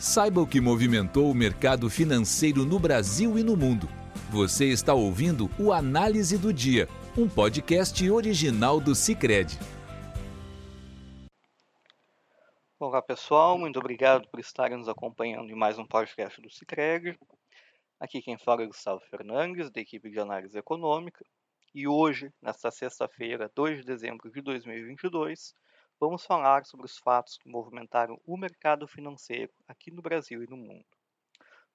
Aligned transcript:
Saiba 0.00 0.40
o 0.40 0.46
que 0.46 0.62
movimentou 0.62 1.30
o 1.30 1.34
mercado 1.34 1.90
financeiro 1.90 2.64
no 2.64 2.78
Brasil 2.78 3.38
e 3.38 3.44
no 3.44 3.54
mundo. 3.54 3.86
Você 4.30 4.64
está 4.64 4.94
ouvindo 4.94 5.50
o 5.58 5.74
Análise 5.74 6.38
do 6.38 6.54
Dia, 6.54 6.88
um 7.18 7.28
podcast 7.28 8.10
original 8.10 8.80
do 8.80 8.94
Cicred. 8.94 9.58
Olá 12.78 13.02
pessoal, 13.02 13.58
muito 13.58 13.78
obrigado 13.78 14.26
por 14.28 14.40
estarem 14.40 14.78
nos 14.78 14.88
acompanhando 14.88 15.50
em 15.50 15.54
mais 15.54 15.78
um 15.78 15.84
podcast 15.84 16.40
do 16.40 16.48
Cicred. 16.48 17.18
Aqui 18.00 18.22
quem 18.22 18.38
fala 18.38 18.62
é 18.62 18.66
Gustavo 18.66 19.02
Fernandes, 19.10 19.70
da 19.70 19.82
equipe 19.82 20.08
de 20.08 20.18
análise 20.18 20.56
econômica. 20.56 21.22
E 21.74 21.86
hoje, 21.86 22.32
nesta 22.40 22.70
sexta-feira, 22.70 23.52
2 23.54 23.80
de 23.80 23.84
dezembro 23.84 24.32
de 24.32 24.40
2022, 24.40 25.54
vamos 26.00 26.24
falar 26.24 26.64
sobre 26.64 26.86
os 26.86 26.96
fatos 26.96 27.36
que 27.36 27.46
movimentaram 27.46 28.18
o 28.26 28.34
mercado 28.34 28.88
financeiro 28.88 29.52
aqui 29.68 29.90
no 29.90 30.00
Brasil 30.00 30.42
e 30.42 30.48
no 30.48 30.56
mundo. 30.56 30.86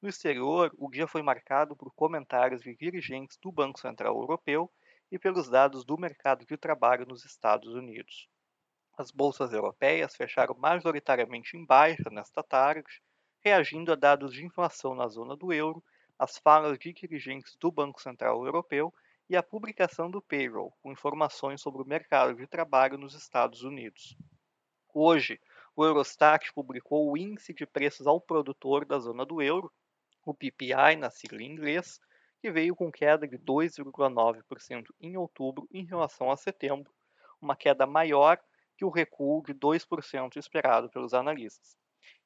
No 0.02 0.10
exterior, 0.10 0.74
o 0.80 0.90
dia 0.90 1.08
foi 1.08 1.22
marcado 1.22 1.76
por 1.76 1.94
comentários 1.94 2.64
de 2.64 2.76
dirigentes 2.76 3.38
do 3.38 3.52
Banco 3.52 3.80
Central 3.80 4.18
Europeu 4.18 4.70
e 5.12 5.20
pelos 5.20 5.48
dados 5.48 5.86
do 5.86 5.96
mercado 5.96 6.44
de 6.44 6.58
trabalho 6.58 7.06
nos 7.06 7.24
Estados 7.24 7.72
Unidos. 7.76 8.28
As 8.98 9.12
bolsas 9.12 9.54
europeias 9.54 10.16
fecharam 10.16 10.56
majoritariamente 10.58 11.56
em 11.56 11.64
baixa 11.64 12.10
nesta 12.10 12.42
tarde, 12.42 13.02
reagindo 13.44 13.92
a 13.92 13.96
dados 13.96 14.34
de 14.34 14.44
inflação 14.44 14.96
na 14.96 15.08
zona 15.08 15.36
do 15.36 15.54
euro, 15.54 15.84
as 16.18 16.38
falas 16.40 16.80
de 16.80 16.94
dirigentes 16.94 17.56
do 17.58 17.72
Banco 17.72 18.02
Central 18.02 18.44
Europeu 18.44 18.92
e 19.30 19.36
a 19.36 19.42
publicação 19.42 20.10
do 20.10 20.22
payroll, 20.22 20.72
com 20.82 20.92
informações 20.92 21.62
sobre 21.62 21.82
o 21.82 21.88
mercado 21.88 22.36
de 22.36 22.46
trabalho 22.46 22.98
nos 22.98 23.16
Estados 23.16 23.64
Unidos. 23.64 24.16
Hoje, 24.94 25.40
o 25.76 25.84
Eurostat 25.84 26.54
publicou 26.54 27.12
o 27.12 27.18
índice 27.18 27.54
de 27.54 27.66
preços 27.66 28.08
ao 28.08 28.22
produtor 28.22 28.86
da 28.86 29.00
zona 29.00 29.26
do 29.26 29.42
euro, 29.42 29.72
o 30.26 30.34
PPI 30.34 30.96
na 30.98 31.10
sigla 31.10 31.42
em 31.42 31.52
inglês, 31.52 32.00
que 32.40 32.52
veio 32.52 32.76
com 32.76 32.92
queda 32.92 33.28
de 33.28 33.38
2,9% 33.38 34.86
em 35.00 35.18
outubro 35.18 35.68
em 35.72 35.84
relação 35.84 36.32
a 36.32 36.38
setembro, 36.38 36.94
uma 37.42 37.56
queda 37.56 37.88
maior 37.88 38.40
que 38.78 38.86
o 38.86 38.90
recuo 38.90 39.42
de 39.44 39.54
2% 39.54 40.38
esperado 40.38 40.90
pelos 40.90 41.14
analistas. 41.14 41.78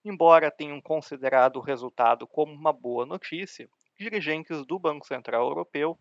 Embora 0.03 0.51
tenham 0.51 0.81
considerado 0.81 1.57
o 1.57 1.61
resultado 1.61 2.27
como 2.27 2.53
uma 2.53 2.73
boa 2.73 3.05
notícia, 3.05 3.69
dirigentes 3.97 4.65
do 4.65 4.77
Banco 4.77 5.05
Central 5.05 5.47
Europeu 5.47 5.97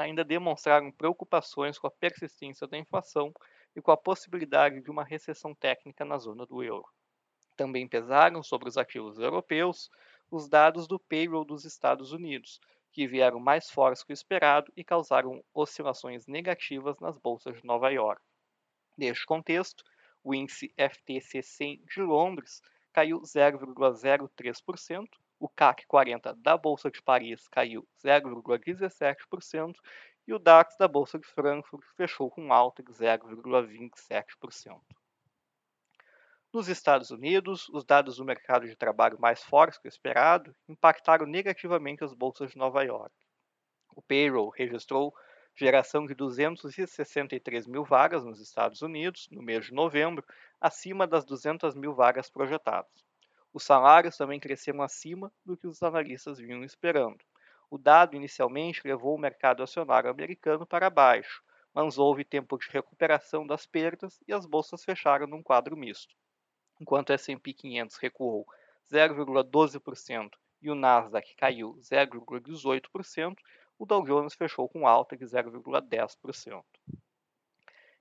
ainda 0.00 0.24
demonstraram 0.24 0.92
preocupações 0.92 1.78
com 1.78 1.86
a 1.86 1.90
persistência 1.90 2.66
da 2.66 2.78
inflação 2.78 3.32
e 3.74 3.82
com 3.82 3.90
a 3.90 3.96
possibilidade 3.96 4.80
de 4.80 4.90
uma 4.90 5.04
recessão 5.04 5.54
técnica 5.54 6.04
na 6.04 6.18
zona 6.18 6.46
do 6.46 6.62
euro. 6.62 6.86
Também 7.56 7.88
pesaram 7.88 8.42
sobre 8.42 8.68
os 8.68 8.78
ativos 8.78 9.18
europeus 9.18 9.90
os 10.30 10.48
dados 10.48 10.86
do 10.86 10.98
payroll 10.98 11.44
dos 11.44 11.64
Estados 11.64 12.12
Unidos, 12.12 12.60
que 12.92 13.06
vieram 13.06 13.40
mais 13.40 13.70
fortes 13.70 14.04
que 14.04 14.12
o 14.12 14.14
esperado 14.14 14.72
e 14.76 14.84
causaram 14.84 15.42
oscilações 15.52 16.26
negativas 16.26 16.98
nas 17.00 17.18
bolsas 17.18 17.56
de 17.56 17.64
Nova 17.64 17.90
York. 17.90 18.22
Neste 18.96 19.26
contexto, 19.26 19.82
o 20.22 20.34
índice 20.34 20.72
FTSE 20.76 21.82
de 21.84 22.02
Londres 22.02 22.60
caiu 22.92 23.20
0,03%, 23.20 25.06
o 25.38 25.48
CAC 25.48 25.86
40 25.86 26.34
da 26.34 26.56
Bolsa 26.56 26.90
de 26.90 27.00
Paris 27.02 27.46
caiu 27.48 27.86
0,17% 28.04 29.74
e 30.26 30.34
o 30.34 30.38
DAX 30.38 30.76
da 30.76 30.86
Bolsa 30.86 31.18
de 31.18 31.26
Frankfurt 31.26 31.84
fechou 31.96 32.30
com 32.30 32.52
alta 32.52 32.82
de 32.82 32.92
0,27%. 32.92 34.80
Nos 36.52 36.68
Estados 36.68 37.10
Unidos, 37.10 37.68
os 37.68 37.84
dados 37.84 38.16
do 38.16 38.24
mercado 38.24 38.66
de 38.66 38.74
trabalho 38.74 39.20
mais 39.20 39.42
fortes 39.42 39.78
que 39.78 39.86
o 39.86 39.88
esperado 39.88 40.54
impactaram 40.68 41.26
negativamente 41.26 42.02
as 42.02 42.14
bolsas 42.14 42.50
de 42.50 42.56
Nova 42.56 42.82
York. 42.82 43.14
O 43.94 44.02
payroll 44.02 44.48
registrou 44.48 45.14
geração 45.54 46.06
de 46.06 46.14
263 46.14 47.66
mil 47.66 47.84
vagas 47.84 48.24
nos 48.24 48.40
Estados 48.40 48.80
Unidos 48.80 49.28
no 49.30 49.42
mês 49.42 49.66
de 49.66 49.74
novembro, 49.74 50.24
acima 50.60 51.06
das 51.06 51.24
200 51.24 51.74
mil 51.74 51.94
vagas 51.94 52.30
projetadas. 52.30 52.90
Os 53.52 53.64
salários 53.64 54.16
também 54.16 54.38
cresceram 54.38 54.82
acima 54.82 55.32
do 55.44 55.56
que 55.56 55.66
os 55.66 55.82
analistas 55.82 56.38
vinham 56.38 56.62
esperando. 56.62 57.24
O 57.70 57.78
dado 57.78 58.16
inicialmente 58.16 58.80
levou 58.84 59.14
o 59.14 59.20
mercado 59.20 59.62
acionário 59.62 60.10
americano 60.10 60.66
para 60.66 60.90
baixo, 60.90 61.42
mas 61.74 61.98
houve 61.98 62.24
tempo 62.24 62.58
de 62.58 62.68
recuperação 62.70 63.46
das 63.46 63.66
perdas 63.66 64.20
e 64.26 64.32
as 64.32 64.46
bolsas 64.46 64.84
fecharam 64.84 65.26
num 65.26 65.42
quadro 65.42 65.76
misto. 65.76 66.14
Enquanto 66.80 67.10
o 67.10 67.12
S&P 67.12 67.52
500 67.52 67.96
recuou 67.96 68.46
0,12% 68.90 70.30
e 70.62 70.70
o 70.70 70.74
Nasdaq 70.74 71.34
caiu 71.36 71.74
0,18%, 71.80 73.36
o 73.78 73.86
Dow 73.86 74.04
Jones 74.04 74.34
fechou 74.34 74.68
com 74.68 74.86
alta 74.86 75.16
de 75.16 75.24
0,10%. 75.24 76.64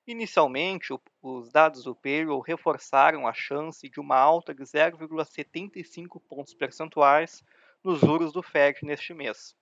Inicialmente, 0.08 0.98
os 1.22 1.52
dados 1.52 1.84
do 1.84 1.94
payroll 1.94 2.40
reforçaram 2.40 3.28
a 3.28 3.34
chance 3.34 3.90
de 3.90 4.00
uma 4.00 4.16
alta 4.16 4.56
de 4.56 4.64
0,75 4.64 6.22
pontos 6.22 6.54
percentuais 6.54 7.44
nos 7.84 8.00
juros 8.00 8.32
do 8.32 8.42
Fed 8.42 8.86
neste 8.86 9.14
mês, 9.14 9.54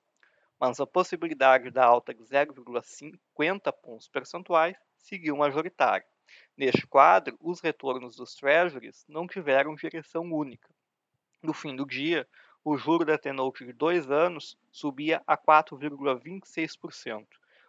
mas 0.59 0.79
a 0.79 0.85
possibilidade 0.85 1.71
da 1.71 1.83
alta 1.83 2.13
de 2.13 2.21
0,50 2.21 3.73
pontos 3.73 4.07
percentuais 4.07 4.77
seguiu 4.99 5.35
majoritária. 5.35 6.05
Neste 6.55 6.85
quadro, 6.85 7.35
os 7.41 7.59
retornos 7.59 8.15
dos 8.15 8.35
Treasuries 8.35 9.03
não 9.09 9.25
tiveram 9.25 9.73
direção 9.73 10.31
única. 10.31 10.69
No 11.41 11.55
fim 11.55 11.75
do 11.75 11.87
dia, 11.87 12.27
o 12.63 12.77
juro 12.77 13.03
da 13.03 13.17
T-Note 13.17 13.65
de 13.65 13.73
dois 13.73 14.11
anos 14.11 14.55
subia 14.71 15.23
a 15.25 15.35
4,26%, 15.35 17.25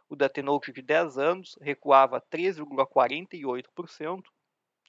o 0.09 0.17
da 0.17 0.29
de 0.29 0.83
10 0.83 1.19
anos 1.19 1.59
recuava 1.61 2.21
3,48% 2.21 4.23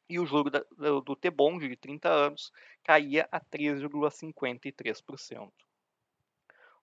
e 0.10 0.20
o 0.20 0.26
juro 0.26 0.50
da, 0.50 0.64
do 1.04 1.16
T-Bond 1.16 1.68
de 1.68 1.76
30 1.76 2.10
anos 2.10 2.52
caía 2.84 3.28
a 3.32 3.40
3,53%. 3.40 5.52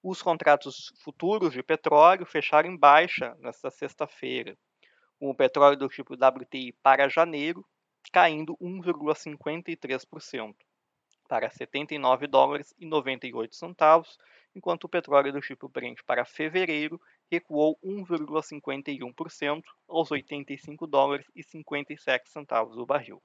Os 0.03 0.21
contratos 0.21 0.93
futuros 1.03 1.53
de 1.53 1.62
petróleo 1.62 2.27
fecharam 2.27 2.69
em 2.69 2.77
baixa 2.77 3.34
nesta 3.39 3.71
sexta-feira, 3.71 4.59
com 5.19 5.31
o 5.31 5.34
petróleo 5.34 5.78
do 5.78 5.89
tipo 5.89 6.15
WTI 6.15 6.72
para 6.83 7.09
janeiro 7.09 7.65
caindo 8.12 8.55
1,53% 8.59 10.55
para 11.27 11.51
79 11.51 12.27
dólares 12.27 12.75
e 12.78 12.84
98 12.84 13.56
centavos, 13.56 14.19
enquanto 14.55 14.84
o 14.84 14.89
petróleo 14.89 15.33
do 15.33 15.41
tipo 15.41 15.69
Brent 15.69 16.01
para 16.06 16.25
fevereiro 16.25 17.01
recuou 17.30 17.78
1,51% 17.82 19.62
aos 19.88 20.10
85 20.10 20.86
dólares 20.86 21.26
e 21.34 21.42
57 21.42 22.30
centavos 22.30 22.76
o 22.76 22.86
barril. 22.86 23.22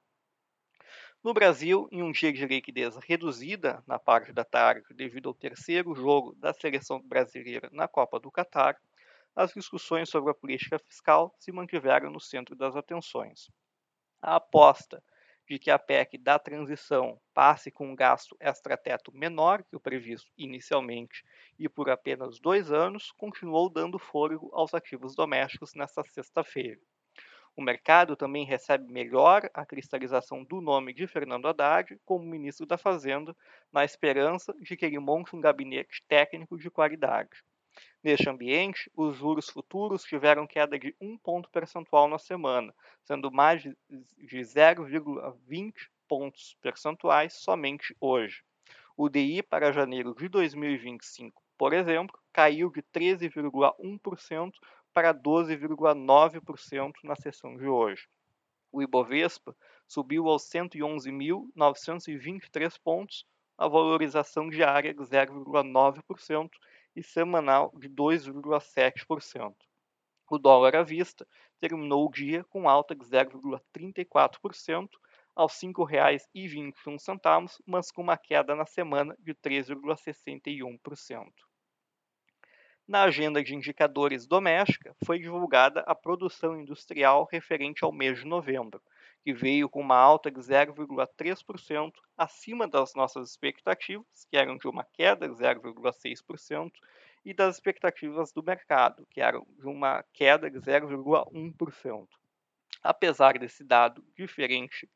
No 1.23 1.33
Brasil, 1.33 1.87
em 1.91 2.01
um 2.01 2.11
dia 2.11 2.31
de 2.31 2.45
liquidez 2.45 2.95
reduzida 2.97 3.83
na 3.85 3.99
parte 3.99 4.31
da 4.31 4.45
tarde 4.45 4.85
devido 4.93 5.27
ao 5.27 5.35
terceiro 5.35 5.93
jogo 5.93 6.33
da 6.35 6.53
seleção 6.53 7.01
brasileira 7.01 7.69
na 7.73 7.87
Copa 7.87 8.19
do 8.19 8.31
Catar, 8.31 8.77
as 9.35 9.53
discussões 9.53 10.09
sobre 10.09 10.31
a 10.31 10.33
política 10.33 10.79
fiscal 10.79 11.33
se 11.37 11.51
mantiveram 11.51 12.09
no 12.09 12.19
centro 12.19 12.55
das 12.55 12.75
atenções. 12.75 13.49
A 14.21 14.37
aposta 14.37 15.03
de 15.49 15.57
que 15.57 15.71
a 15.71 15.79
PEC 15.79 16.15
da 16.19 16.37
transição 16.37 17.19
passe 17.33 17.71
com 17.71 17.87
um 17.87 17.95
gasto 17.95 18.37
extrateto 18.39 19.11
menor 19.11 19.63
que 19.63 19.75
o 19.75 19.79
previsto 19.79 20.31
inicialmente 20.37 21.23
e 21.57 21.67
por 21.67 21.89
apenas 21.89 22.39
dois 22.39 22.71
anos, 22.71 23.11
continuou 23.13 23.67
dando 23.67 23.97
fôlego 23.97 24.51
aos 24.53 24.75
ativos 24.75 25.15
domésticos 25.15 25.73
nesta 25.73 26.03
sexta-feira. 26.03 26.79
O 27.55 27.63
mercado 27.63 28.15
também 28.15 28.45
recebe 28.45 28.91
melhor 28.93 29.49
a 29.53 29.65
cristalização 29.65 30.43
do 30.43 30.61
nome 30.61 30.93
de 30.93 31.07
Fernando 31.07 31.47
Haddad 31.47 31.99
como 32.05 32.23
ministro 32.23 32.67
da 32.67 32.77
Fazenda, 32.77 33.35
na 33.73 33.83
esperança 33.83 34.53
de 34.61 34.78
que 34.78 34.85
ele 34.85 34.99
monte 34.99 35.35
um 35.35 35.41
gabinete 35.41 36.03
técnico 36.07 36.59
de 36.59 36.69
qualidade. 36.69 37.43
Neste 38.03 38.29
ambiente, 38.29 38.90
os 38.96 39.17
juros 39.17 39.49
futuros 39.49 40.03
tiveram 40.03 40.47
queda 40.47 40.79
de 40.79 40.96
um 41.02 41.17
ponto 41.17 41.49
percentual 41.49 42.08
na 42.08 42.17
semana, 42.17 42.73
sendo 43.03 43.31
mais 43.31 43.61
de 43.61 43.76
0,20 43.90 45.73
pontos 46.08 46.55
percentuais 46.61 47.34
somente 47.34 47.96
hoje. 47.99 48.41
O 48.96 49.09
DI 49.09 49.43
para 49.43 49.72
janeiro 49.72 50.16
de 50.16 50.28
2025, 50.28 51.43
por 51.58 51.73
exemplo, 51.73 52.17
caiu 52.34 52.72
de 52.72 52.81
13,1% 52.81 54.52
para 54.93 55.14
12,9% 55.14 56.93
na 57.03 57.16
sessão 57.16 57.55
de 57.55 57.67
hoje. 57.67 58.09
O 58.72 58.81
Ibovespa 58.81 59.55
subiu 59.87 60.28
aos 60.28 60.49
111.923 60.49 62.79
pontos, 62.84 63.26
a 63.58 63.67
valorização 63.67 64.49
diária 64.49 64.93
de 64.93 65.02
0,9% 65.02 66.49
e 66.96 67.03
semanal 67.03 67.72
de 67.78 67.90
2,7%. 67.90 69.53
O 70.30 70.38
dólar 70.38 70.76
à 70.76 70.84
vista 70.84 71.28
terminou 71.59 72.06
o 72.08 72.12
dia 72.12 72.44
com 72.46 72.70
alta 72.70 72.96
de 72.96 73.03
0,34% 73.03 74.90
aos 75.36 75.62
R$ 75.62 75.70
5,21, 75.70 77.59
mas 77.66 77.91
com 77.91 78.02
uma 78.02 78.18
queda 78.18 78.56
na 78.56 78.66
semana 78.66 79.16
de 79.20 79.34
3,61%. 79.34 81.32
Na 82.88 83.03
agenda 83.03 83.44
de 83.44 83.56
indicadores 83.56 84.26
doméstica, 84.26 84.96
foi 85.06 85.20
divulgada 85.20 85.82
a 85.82 85.94
produção 85.94 86.59
industrial 86.59 87.28
referente 87.32 87.84
ao 87.84 87.91
mês 87.91 88.20
de 88.20 88.26
novembro, 88.26 88.82
que 89.23 89.33
veio 89.33 89.69
com 89.69 89.81
uma 89.81 89.97
alta 89.97 90.31
de 90.31 90.39
0,3% 90.39 91.91
acima 92.17 92.67
das 92.67 92.93
nossas 92.95 93.29
expectativas, 93.29 94.25
que 94.29 94.37
eram 94.37 94.57
de 94.57 94.67
uma 94.67 94.83
queda 94.83 95.27
de 95.27 95.35
0,6%, 95.35 96.71
e 97.25 97.33
das 97.33 97.55
expectativas 97.55 98.31
do 98.31 98.41
mercado, 98.41 99.05
que 99.09 99.21
eram 99.21 99.45
de 99.57 99.67
uma 99.67 100.03
queda 100.13 100.49
de 100.49 100.57
0,1%. 100.59 102.07
Apesar 102.81 103.37
desse 103.37 103.63
dado 103.63 104.03
diferente 104.16 104.89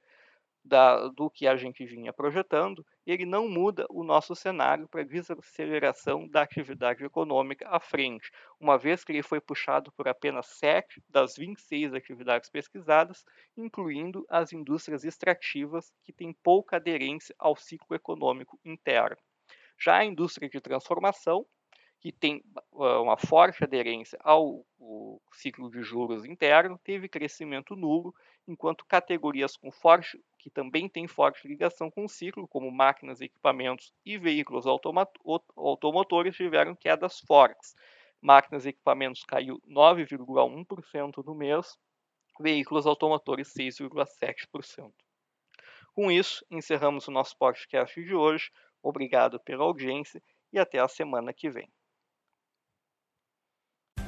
da, 0.63 1.07
do 1.09 1.29
que 1.29 1.45
a 1.45 1.55
gente 1.55 1.85
vinha 1.85 2.13
projetando, 2.13 2.85
ele 3.05 3.25
não 3.25 3.49
muda 3.49 3.85
o 3.89 4.03
nosso 4.03 4.35
cenário 4.35 4.87
para 4.87 5.03
desaceleração 5.03 6.27
da 6.27 6.41
atividade 6.41 7.03
econômica 7.03 7.67
à 7.69 7.79
frente, 7.79 8.31
uma 8.59 8.77
vez 8.77 9.03
que 9.03 9.11
ele 9.11 9.23
foi 9.23 9.41
puxado 9.41 9.91
por 9.91 10.07
apenas 10.07 10.47
7 10.47 11.03
das 11.09 11.35
26 11.35 11.93
atividades 11.93 12.49
pesquisadas, 12.49 13.25
incluindo 13.57 14.25
as 14.29 14.53
indústrias 14.53 15.03
extrativas, 15.03 15.91
que 16.03 16.13
têm 16.13 16.33
pouca 16.43 16.77
aderência 16.77 17.35
ao 17.37 17.55
ciclo 17.55 17.95
econômico 17.95 18.59
interno. 18.63 19.17
Já 19.77 19.97
a 19.97 20.05
indústria 20.05 20.49
de 20.49 20.61
transformação, 20.61 21.45
que 22.03 22.11
tem 22.11 22.43
uma 22.73 23.15
forte 23.15 23.63
aderência 23.63 24.19
ao 24.21 24.65
ciclo 25.31 25.71
de 25.71 25.81
juros 25.81 26.25
interno, 26.25 26.77
teve 26.83 27.07
crescimento 27.07 27.77
nulo, 27.77 28.13
enquanto 28.45 28.85
categorias 28.85 29.55
com 29.55 29.71
forte, 29.71 30.21
que 30.37 30.49
também 30.49 30.89
têm 30.89 31.07
forte 31.07 31.47
ligação 31.47 31.89
com 31.89 32.03
o 32.03 32.09
ciclo, 32.09 32.45
como 32.45 32.69
máquinas, 32.69 33.21
equipamentos 33.21 33.93
e 34.05 34.17
veículos 34.17 34.65
automotores, 34.67 36.35
tiveram 36.35 36.75
quedas 36.75 37.21
fortes. 37.21 37.73
Máquinas 38.21 38.65
e 38.65 38.69
equipamentos 38.69 39.23
caiu 39.23 39.61
9,1% 39.65 41.23
no 41.25 41.33
mês, 41.33 41.77
veículos 42.37 42.85
automotores 42.85 43.53
6,7%. 43.53 44.91
Com 45.95 46.11
isso, 46.11 46.45
encerramos 46.51 47.07
o 47.07 47.11
nosso 47.11 47.37
podcast 47.37 48.03
de 48.03 48.13
hoje. 48.13 48.51
Obrigado 48.81 49.39
pela 49.39 49.63
audiência 49.63 50.21
e 50.51 50.59
até 50.59 50.79
a 50.79 50.87
semana 50.89 51.31
que 51.31 51.49
vem. 51.49 51.71